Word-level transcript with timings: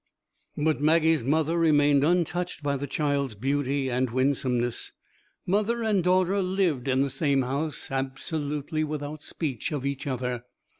But 0.57 0.81
Maggie's 0.81 1.23
mother 1.23 1.59
remained 1.59 2.03
untouched 2.03 2.63
by 2.63 2.75
the 2.75 2.87
child's 2.87 3.35
beauty 3.35 3.87
and 3.87 4.09
winsomeness. 4.09 4.93
Mother 5.45 5.83
and 5.83 6.03
daughter 6.03 6.41
lived 6.41 6.87
in 6.87 7.03
the 7.03 7.09
same 7.11 7.43
house 7.43 7.91
absolutely 7.91 8.83
without 8.83 9.21
speech 9.21 9.71
of 9.71 9.85
each 9.85 10.07
other. 10.07 10.45